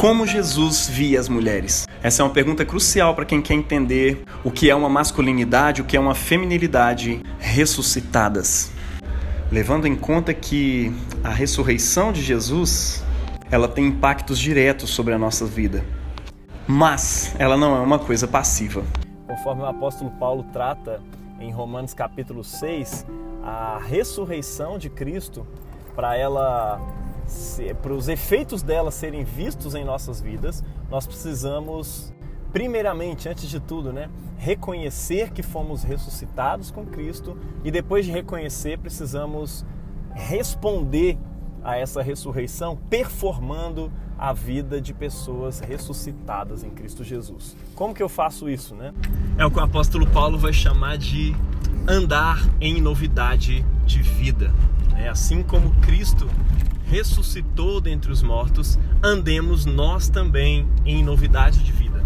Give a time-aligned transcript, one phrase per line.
[0.00, 1.86] Como Jesus via as mulheres?
[2.02, 5.84] Essa é uma pergunta crucial para quem quer entender o que é uma masculinidade, o
[5.84, 8.72] que é uma feminilidade ressuscitadas.
[9.52, 10.90] Levando em conta que
[11.22, 13.04] a ressurreição de Jesus,
[13.50, 15.84] ela tem impactos diretos sobre a nossa vida.
[16.66, 18.82] Mas ela não é uma coisa passiva.
[19.26, 21.02] Conforme o apóstolo Paulo trata
[21.38, 23.04] em Romanos capítulo 6,
[23.44, 25.46] a ressurreição de Cristo,
[25.94, 26.80] para ela
[27.82, 32.12] para os efeitos dela serem vistos em nossas vidas, nós precisamos,
[32.52, 38.78] primeiramente, antes de tudo, né, reconhecer que fomos ressuscitados com Cristo e depois de reconhecer,
[38.78, 39.64] precisamos
[40.14, 41.18] responder
[41.62, 47.56] a essa ressurreição performando a vida de pessoas ressuscitadas em Cristo Jesus.
[47.74, 48.92] Como que eu faço isso, né?
[49.38, 51.34] É o que o apóstolo Paulo vai chamar de
[51.88, 54.52] andar em novidade de vida.
[54.96, 56.28] É assim como Cristo
[56.90, 62.04] ressuscitou dentre os mortos, andemos nós também em novidade de vida.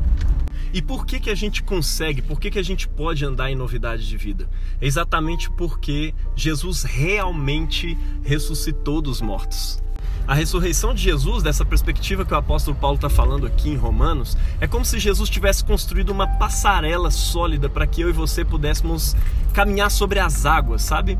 [0.74, 3.54] E por que, que a gente consegue, por que, que a gente pode andar em
[3.54, 4.46] novidade de vida?
[4.80, 9.82] É exatamente porque Jesus realmente ressuscitou dos mortos.
[10.26, 14.36] A ressurreição de Jesus, dessa perspectiva que o apóstolo Paulo está falando aqui em Romanos,
[14.60, 19.14] é como se Jesus tivesse construído uma passarela sólida para que eu e você pudéssemos
[19.52, 21.18] caminhar sobre as águas, sabe?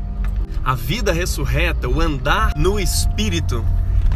[0.65, 3.63] A vida ressurreta, o andar no Espírito,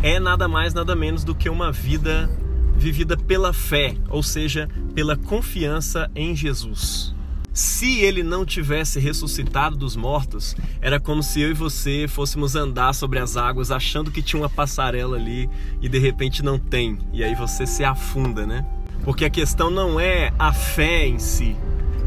[0.02, 2.28] é nada mais, nada menos do que uma vida
[2.76, 7.14] vivida pela fé, ou seja, pela confiança em Jesus.
[7.54, 12.94] Se ele não tivesse ressuscitado dos mortos, era como se eu e você fôssemos andar
[12.96, 15.48] sobre as águas achando que tinha uma passarela ali
[15.80, 18.66] e de repente não tem, e aí você se afunda, né?
[19.04, 21.56] Porque a questão não é a fé em si,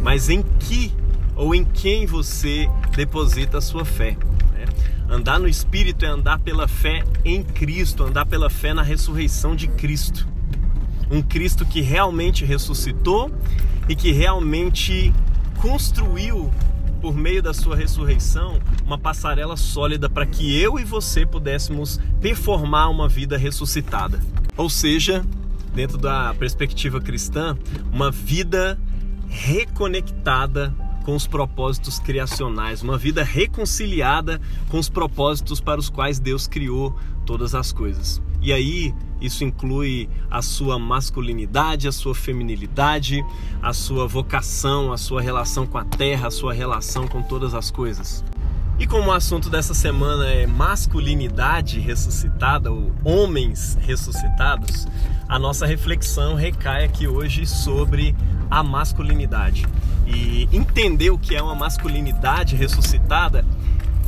[0.02, 0.92] mas em que
[1.36, 4.16] ou em quem você deposita a sua fé.
[4.66, 4.72] Né?
[5.08, 9.68] Andar no Espírito é andar pela fé em Cristo, andar pela fé na ressurreição de
[9.68, 10.26] Cristo.
[11.10, 13.30] Um Cristo que realmente ressuscitou
[13.88, 15.12] e que realmente
[15.60, 16.50] construiu,
[17.00, 22.90] por meio da sua ressurreição, uma passarela sólida para que eu e você pudéssemos performar
[22.90, 24.20] uma vida ressuscitada.
[24.56, 25.24] Ou seja,
[25.74, 27.56] dentro da perspectiva cristã,
[27.92, 28.78] uma vida
[29.28, 36.46] reconectada com os propósitos criacionais, uma vida reconciliada com os propósitos para os quais Deus
[36.46, 36.94] criou
[37.26, 38.20] todas as coisas.
[38.40, 43.24] E aí, isso inclui a sua masculinidade, a sua feminilidade,
[43.62, 47.70] a sua vocação, a sua relação com a terra, a sua relação com todas as
[47.70, 48.24] coisas.
[48.78, 54.88] E como o assunto dessa semana é masculinidade ressuscitada, ou homens ressuscitados,
[55.28, 58.16] a nossa reflexão recai aqui hoje sobre
[58.50, 59.64] a masculinidade.
[60.06, 63.44] E entender o que é uma masculinidade ressuscitada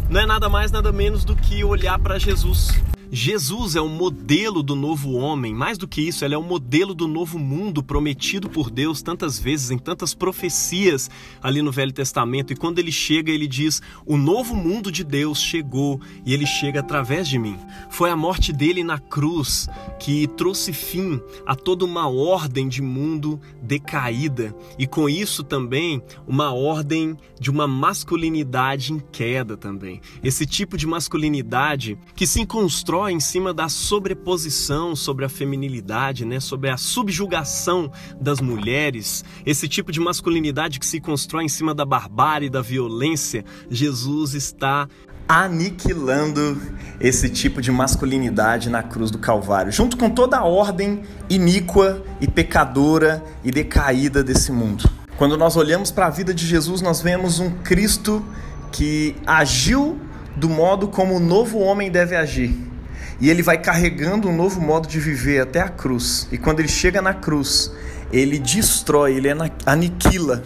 [0.09, 2.78] não é nada mais, nada menos do que olhar para Jesus
[3.10, 6.94] Jesus é o modelo do novo homem, mais do que isso, ele é o modelo
[6.94, 11.10] do novo mundo prometido por Deus tantas vezes em tantas profecias
[11.42, 12.53] ali no Velho Testamento.
[12.53, 16.81] E quando ele chega, ele diz: O novo mundo de Deus chegou e ele chega
[16.81, 17.56] através de mim.
[17.91, 19.69] Foi a morte dele na cruz
[20.00, 26.53] que trouxe fim a toda uma ordem de mundo decaída e com isso também uma
[26.53, 30.00] ordem de uma masculinidade em queda também.
[30.22, 36.38] Esse tipo de masculinidade que se constrói em cima da sobreposição sobre a feminilidade, né?
[36.38, 37.91] sobre a subjugação
[38.21, 43.44] das mulheres, esse tipo de masculinidade que se constrói em cima da barbárie, da violência,
[43.69, 44.88] Jesus está
[45.28, 46.60] aniquilando
[47.00, 52.28] esse tipo de masculinidade na cruz do Calvário, junto com toda a ordem iníqua e
[52.28, 54.88] pecadora e decaída desse mundo.
[55.16, 58.25] Quando nós olhamos para a vida de Jesus, nós vemos um Cristo
[58.71, 59.99] que agiu
[60.37, 62.74] do modo como o novo homem deve agir.
[63.21, 66.29] E ele vai carregando um novo modo de viver até a cruz.
[66.33, 67.73] E quando ele chega na cruz,
[68.13, 69.29] ele destrói, ele
[69.65, 70.43] aniquila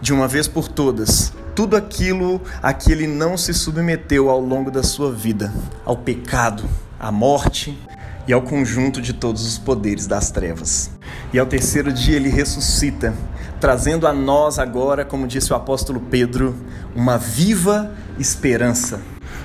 [0.00, 4.70] de uma vez por todas tudo aquilo a que ele não se submeteu ao longo
[4.70, 5.52] da sua vida,
[5.84, 7.78] ao pecado, à morte
[8.26, 10.90] e ao conjunto de todos os poderes das trevas.
[11.32, 13.14] E ao terceiro dia ele ressuscita,
[13.60, 16.56] trazendo a nós agora, como disse o apóstolo Pedro,
[16.94, 19.00] uma viva esperança.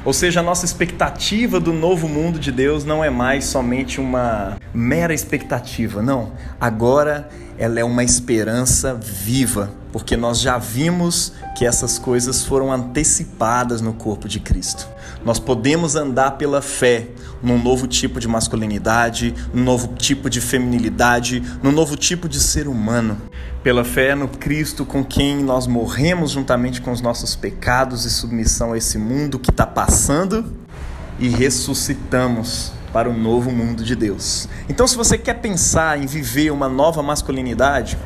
[0.08, 4.56] Ou seja, a nossa expectativa do novo mundo de Deus não é mais somente uma
[4.74, 6.32] mera expectativa, não.
[6.62, 7.28] Agora
[7.58, 13.94] ela é uma esperança viva, porque nós já vimos que essas coisas foram antecipadas no
[13.94, 14.88] corpo de Cristo.
[15.26, 17.08] Nós podemos andar pela fé
[17.42, 22.68] num novo tipo de masculinidade, num novo tipo de feminilidade, num novo tipo de ser
[22.68, 23.18] humano.
[23.64, 28.74] Pela fé no Cristo com quem nós morremos juntamente com os nossos pecados e submissão
[28.74, 30.46] a esse mundo que está passando
[31.18, 34.48] e ressuscitamos para o novo mundo de Deus.
[34.70, 37.98] Então, se você quer pensar em viver uma nova masculinidade,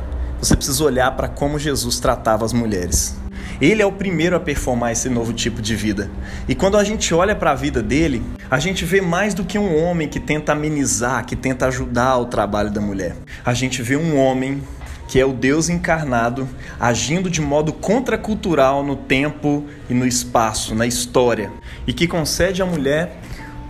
[0.42, 3.16] você precisa olhar para como Jesus tratava as mulheres.
[3.60, 6.10] Ele é o primeiro a performar esse novo tipo de vida.
[6.48, 9.56] E quando a gente olha para a vida dele, a gente vê mais do que
[9.56, 13.14] um homem que tenta amenizar, que tenta ajudar o trabalho da mulher.
[13.44, 14.60] A gente vê um homem
[15.06, 16.48] que é o Deus encarnado,
[16.80, 21.52] agindo de modo contracultural no tempo e no espaço, na história,
[21.86, 23.16] e que concede à mulher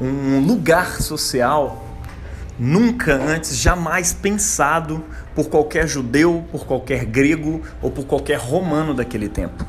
[0.00, 1.91] um lugar social
[2.62, 5.02] nunca antes, jamais pensado
[5.34, 9.66] por qualquer judeu, por qualquer grego ou por qualquer romano daquele tempo.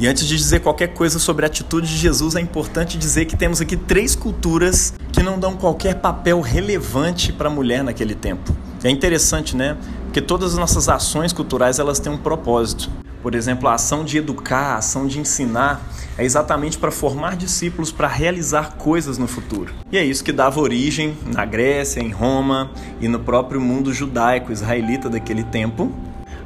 [0.00, 3.36] E antes de dizer qualquer coisa sobre a atitude de Jesus, é importante dizer que
[3.36, 8.54] temos aqui três culturas que não dão qualquer papel relevante para a mulher naquele tempo.
[8.82, 9.76] É interessante, né?
[10.04, 12.90] Porque todas as nossas ações culturais elas têm um propósito.
[13.22, 15.80] Por exemplo, a ação de educar, a ação de ensinar
[16.18, 19.72] é exatamente para formar discípulos para realizar coisas no futuro.
[19.92, 24.50] E é isso que dava origem na Grécia, em Roma e no próprio mundo judaico
[24.50, 25.92] israelita daquele tempo,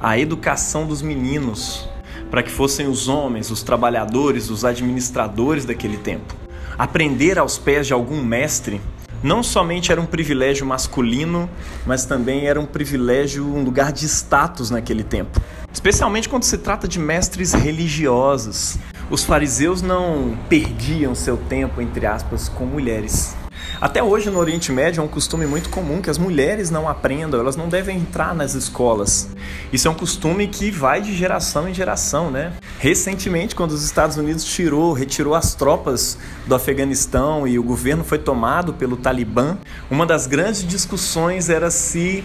[0.00, 1.88] a educação dos meninos,
[2.30, 6.34] para que fossem os homens, os trabalhadores, os administradores daquele tempo.
[6.78, 8.82] Aprender aos pés de algum mestre
[9.26, 11.50] não somente era um privilégio masculino,
[11.84, 15.40] mas também era um privilégio, um lugar de status naquele tempo.
[15.72, 18.78] Especialmente quando se trata de mestres religiosos.
[19.10, 23.34] Os fariseus não perdiam seu tempo, entre aspas, com mulheres.
[23.78, 27.38] Até hoje no Oriente Médio é um costume muito comum que as mulheres não aprendam,
[27.38, 29.28] elas não devem entrar nas escolas.
[29.70, 32.54] Isso é um costume que vai de geração em geração, né?
[32.78, 38.18] Recentemente, quando os Estados Unidos tirou, retirou as tropas do Afeganistão e o governo foi
[38.18, 39.58] tomado pelo Talibã,
[39.90, 42.24] uma das grandes discussões era se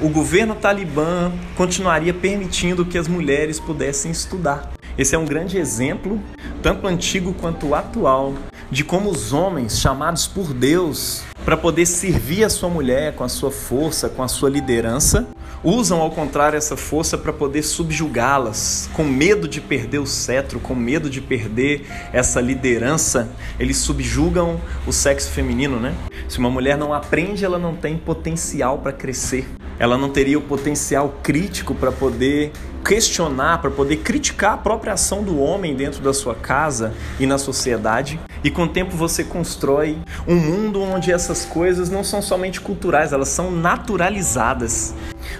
[0.00, 4.72] o governo talibã continuaria permitindo que as mulheres pudessem estudar.
[4.96, 6.18] Esse é um grande exemplo,
[6.62, 8.34] tanto antigo quanto atual,
[8.70, 13.28] de como os homens chamados por Deus para poder servir a sua mulher com a
[13.28, 15.28] sua força, com a sua liderança,
[15.62, 20.74] usam ao contrário essa força para poder subjugá-las, com medo de perder o cetro, com
[20.74, 23.28] medo de perder essa liderança,
[23.58, 25.94] eles subjugam o sexo feminino, né?
[26.28, 29.48] Se uma mulher não aprende, ela não tem potencial para crescer.
[29.78, 32.52] Ela não teria o potencial crítico para poder
[32.86, 37.36] questionar, para poder criticar a própria ação do homem dentro da sua casa e na
[37.36, 38.18] sociedade.
[38.44, 43.12] E com o tempo você constrói um mundo onde essas coisas não são somente culturais,
[43.12, 44.94] elas são naturalizadas.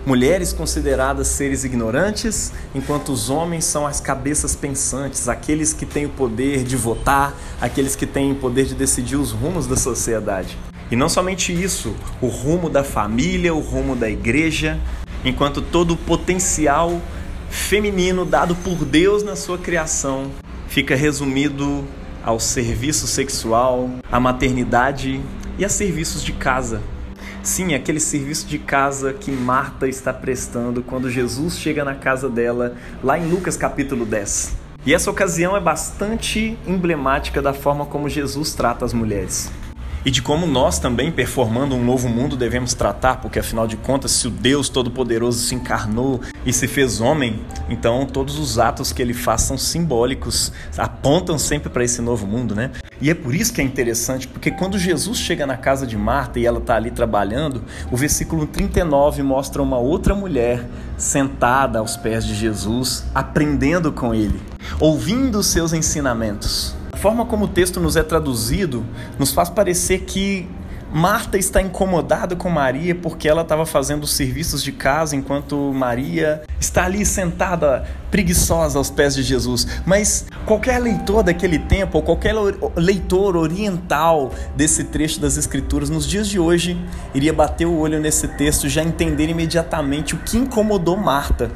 [0.04, 6.10] Mulheres consideradas seres ignorantes, enquanto os homens são as cabeças pensantes, aqueles que têm o
[6.10, 10.58] poder de votar, aqueles que têm o poder de decidir os rumos da sociedade.
[10.90, 14.78] E não somente isso, o rumo da família, o rumo da igreja,
[15.24, 17.00] enquanto todo o potencial
[17.50, 20.30] feminino dado por Deus na sua criação
[20.68, 21.84] fica resumido
[22.22, 25.20] ao serviço sexual, à maternidade
[25.58, 26.80] e a serviços de casa.
[27.42, 32.76] Sim, aquele serviço de casa que Marta está prestando quando Jesus chega na casa dela,
[33.02, 34.56] lá em Lucas capítulo 10.
[34.84, 39.50] E essa ocasião é bastante emblemática da forma como Jesus trata as mulheres
[40.06, 44.12] e de como nós também, performando um novo mundo, devemos tratar, porque afinal de contas,
[44.12, 49.02] se o Deus Todo-Poderoso se encarnou e se fez homem, então todos os atos que
[49.02, 52.70] ele faz são simbólicos, apontam sempre para esse novo mundo, né?
[53.00, 56.38] E é por isso que é interessante, porque quando Jesus chega na casa de Marta
[56.38, 60.64] e ela está ali trabalhando, o versículo 39 mostra uma outra mulher
[60.96, 64.40] sentada aos pés de Jesus, aprendendo com ele,
[64.78, 66.75] ouvindo os seus ensinamentos.
[66.96, 68.82] A forma como o texto nos é traduzido
[69.18, 70.48] nos faz parecer que
[70.90, 76.40] Marta está incomodada com Maria porque ela estava fazendo os serviços de casa enquanto Maria
[76.58, 79.66] está ali sentada preguiçosa aos pés de Jesus.
[79.84, 82.34] Mas qualquer leitor daquele tempo, ou qualquer
[82.74, 86.82] leitor oriental desse trecho das Escrituras nos dias de hoje,
[87.14, 91.50] iria bater o olho nesse texto e já entender imediatamente o que incomodou Marta.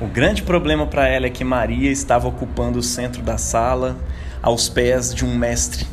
[0.00, 3.96] O grande problema para ela é que Maria estava ocupando o centro da sala,
[4.42, 5.86] aos pés de um mestre.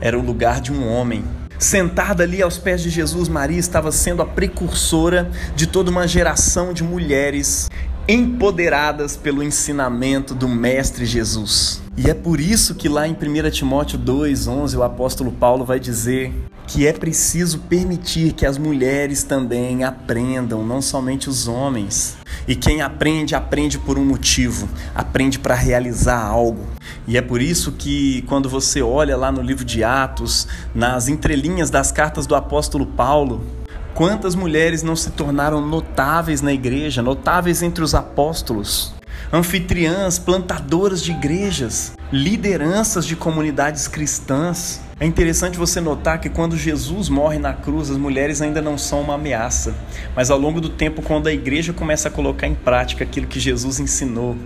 [0.00, 1.24] Era o lugar de um homem.
[1.58, 6.72] Sentada ali aos pés de Jesus, Maria estava sendo a precursora de toda uma geração
[6.72, 7.68] de mulheres
[8.08, 11.82] empoderadas pelo ensinamento do Mestre Jesus.
[11.96, 16.32] E é por isso que lá em 1 Timóteo 2,11 o apóstolo Paulo vai dizer
[16.70, 22.16] que é preciso permitir que as mulheres também aprendam, não somente os homens.
[22.46, 26.64] E quem aprende, aprende por um motivo, aprende para realizar algo.
[27.08, 31.70] E é por isso que, quando você olha lá no livro de Atos, nas entrelinhas
[31.70, 33.44] das cartas do apóstolo Paulo,
[33.92, 38.94] quantas mulheres não se tornaram notáveis na igreja, notáveis entre os apóstolos?
[39.32, 44.80] Anfitriãs, plantadoras de igrejas, lideranças de comunidades cristãs.
[45.02, 49.00] É interessante você notar que quando Jesus morre na cruz, as mulheres ainda não são
[49.00, 49.74] uma ameaça,
[50.14, 53.40] mas ao longo do tempo, quando a igreja começa a colocar em prática aquilo que
[53.40, 54.36] Jesus ensinou,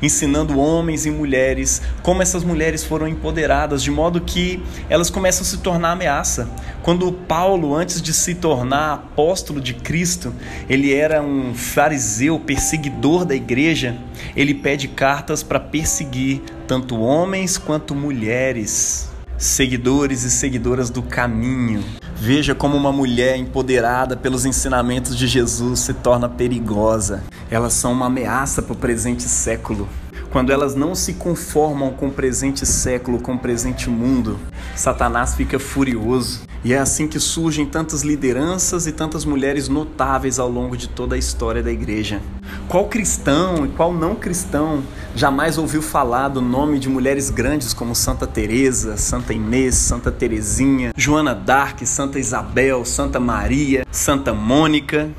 [0.00, 5.44] ensinando homens e mulheres como essas mulheres foram empoderadas, de modo que elas começam a
[5.44, 6.48] se tornar ameaça.
[6.82, 10.32] Quando Paulo, antes de se tornar apóstolo de Cristo,
[10.70, 13.94] ele era um fariseu perseguidor da igreja,
[14.34, 21.84] ele pede cartas para perseguir tanto homens quanto mulheres seguidores e seguidoras do caminho.
[22.16, 27.22] Veja como uma mulher empoderada pelos ensinamentos de Jesus se torna perigosa.
[27.48, 29.88] Elas são uma ameaça para o presente século.
[30.30, 34.38] Quando elas não se conformam com o presente século, com o presente mundo,
[34.74, 36.47] Satanás fica furioso.
[36.64, 41.14] E é assim que surgem tantas lideranças e tantas mulheres notáveis ao longo de toda
[41.14, 42.20] a história da igreja.
[42.66, 44.82] Qual cristão e qual não cristão
[45.14, 50.92] jamais ouviu falar do nome de mulheres grandes como Santa Teresa, Santa Inês, Santa Teresinha,
[50.96, 55.10] Joana d'Arc, Santa Isabel, Santa Maria, Santa Mônica?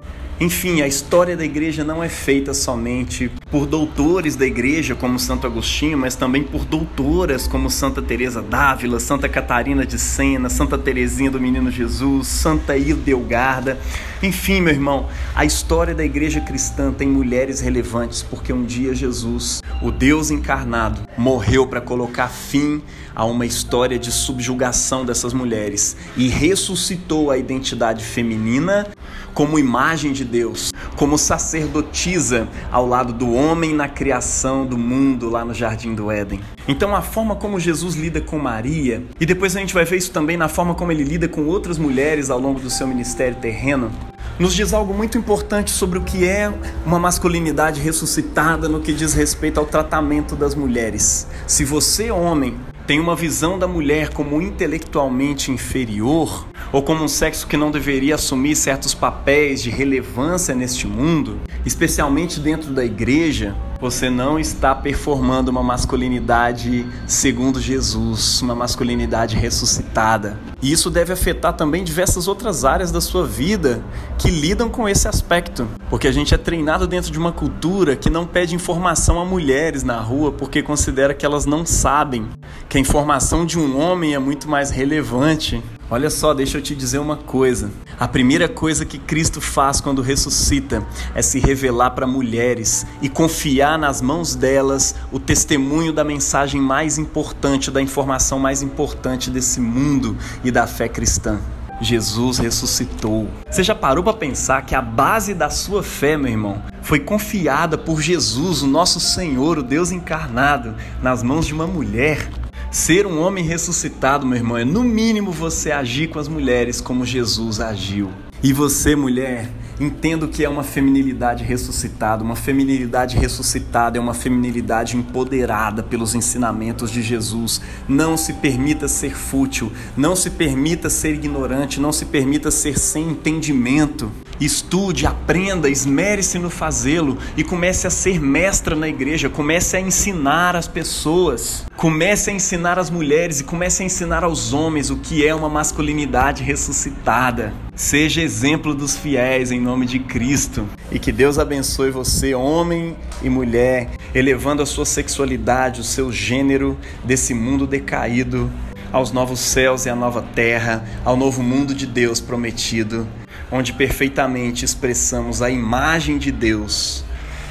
[0.42, 5.46] Enfim, a história da igreja não é feita somente por doutores da igreja como Santo
[5.46, 11.30] Agostinho, mas também por doutoras como Santa Teresa d'Ávila, Santa Catarina de Sena, Santa Teresinha
[11.30, 13.78] do Menino Jesus, Santa Hildegarda.
[14.24, 19.62] Enfim, meu irmão, a história da igreja cristã tem mulheres relevantes porque um dia Jesus,
[19.82, 22.82] o Deus encarnado, morreu para colocar fim
[23.14, 28.88] a uma história de subjugação dessas mulheres e ressuscitou a identidade feminina
[29.34, 35.46] como imagem de Deus, como sacerdotisa ao lado do homem na criação do mundo lá
[35.46, 36.40] no jardim do Éden.
[36.68, 40.12] Então a forma como Jesus lida com Maria, e depois a gente vai ver isso
[40.12, 43.92] também na forma como ele lida com outras mulheres ao longo do seu ministério terreno,
[44.40, 46.52] nos diz algo muito importante sobre o que é
[46.86, 51.28] uma masculinidade ressuscitada no que diz respeito ao tratamento das mulheres.
[51.46, 52.58] Se você, homem,
[52.88, 58.16] tem uma visão da mulher como intelectualmente inferior, ou como um sexo que não deveria
[58.16, 65.50] assumir certos papéis de relevância neste mundo, especialmente dentro da igreja, você não está performando
[65.50, 70.38] uma masculinidade segundo Jesus, uma masculinidade ressuscitada.
[70.62, 73.82] E isso deve afetar também diversas outras áreas da sua vida
[74.18, 75.66] que lidam com esse aspecto.
[75.90, 79.82] Porque a gente é treinado dentro de uma cultura que não pede informação a mulheres
[79.82, 82.28] na rua porque considera que elas não sabem,
[82.70, 85.62] que a informação de um homem é muito mais relevante.
[85.90, 87.72] Olha só, deixa eu te dizer uma coisa.
[88.00, 90.86] A primeira coisa que Cristo faz quando ressuscita
[91.16, 97.00] é se revelar para mulheres e confiar nas mãos delas o testemunho da mensagem mais
[97.00, 101.40] importante, da informação mais importante desse mundo e da fé cristã.
[101.82, 103.28] Jesus ressuscitou.
[103.50, 107.78] Você já parou para pensar que a base da sua fé, meu irmão, foi confiada
[107.78, 112.30] por Jesus, o nosso Senhor, o Deus encarnado, nas mãos de uma mulher?
[112.72, 117.04] Ser um homem ressuscitado, meu irmão, é no mínimo você agir com as mulheres como
[117.04, 118.12] Jesus agiu.
[118.44, 119.50] E você, mulher,
[119.80, 122.24] entendo que é uma feminilidade ressuscitada.
[122.24, 127.60] Uma feminilidade ressuscitada é uma feminilidade empoderada pelos ensinamentos de Jesus.
[127.88, 133.10] Não se permita ser fútil, não se permita ser ignorante, não se permita ser sem
[133.10, 134.12] entendimento.
[134.40, 140.56] Estude, aprenda, esmere-se no fazê-lo e comece a ser mestra na igreja, comece a ensinar
[140.56, 145.28] as pessoas, comece a ensinar as mulheres e comece a ensinar aos homens o que
[145.28, 147.54] é uma masculinidade ressuscitada.
[147.76, 153.30] Seja exemplo dos fiéis em nome de Cristo e que Deus abençoe você, homem e
[153.30, 158.50] mulher, elevando a sua sexualidade, o seu gênero desse mundo decaído
[158.92, 163.06] aos novos céus e à nova terra, ao novo mundo de Deus prometido
[163.52, 167.04] onde perfeitamente expressamos a imagem de Deus,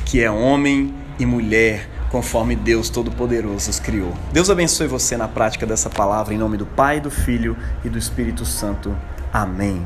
[0.04, 4.14] que é homem e mulher, conforme Deus Todo-Poderoso os criou.
[4.32, 7.98] Deus abençoe você na prática dessa palavra, em nome do Pai, do Filho e do
[7.98, 8.96] Espírito Santo.
[9.32, 9.84] Amém.